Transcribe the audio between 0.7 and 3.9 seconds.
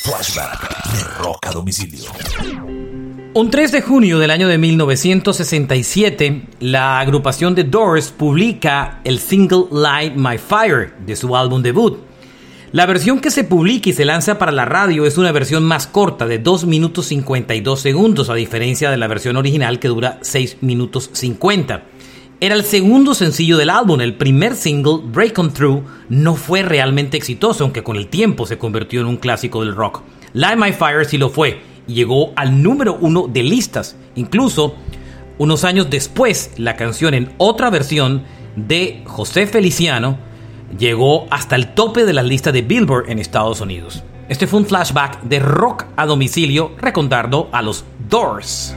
de Rock a Domicilio. Un 3 de